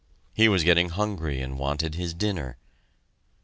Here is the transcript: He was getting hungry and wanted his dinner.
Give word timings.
He 0.33 0.49
was 0.49 0.63
getting 0.63 0.89
hungry 0.89 1.41
and 1.43 1.59
wanted 1.59 1.93
his 1.93 2.15
dinner. 2.15 2.57